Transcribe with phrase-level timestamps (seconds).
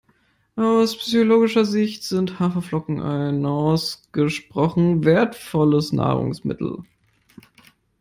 [0.55, 6.79] Aus physiologischer Sicht sind Haferflocken ein ausgesprochen wertvolles Nahrungsmittel.